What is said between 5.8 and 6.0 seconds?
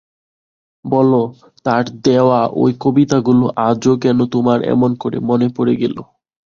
গেল।